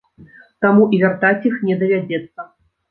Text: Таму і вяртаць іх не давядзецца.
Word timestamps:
Таму 0.65 0.87
і 0.95 1.01
вяртаць 1.03 1.47
іх 1.51 1.63
не 1.69 1.79
давядзецца. 1.85 2.53